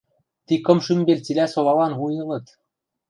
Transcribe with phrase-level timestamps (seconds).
[0.45, 2.45] Ти кым шӱмбел цилӓ солалан вуй ылыт.